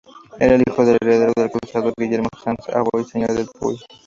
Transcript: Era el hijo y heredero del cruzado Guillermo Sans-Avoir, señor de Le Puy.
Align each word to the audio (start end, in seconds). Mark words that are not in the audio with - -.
Era 0.39 0.55
el 0.55 0.63
hijo 0.65 0.83
y 0.83 0.89
heredero 0.99 1.31
del 1.35 1.51
cruzado 1.51 1.93
Guillermo 1.95 2.27
Sans-Avoir, 2.43 3.05
señor 3.05 3.33
de 3.33 3.43
Le 3.43 3.45
Puy. 3.45 3.77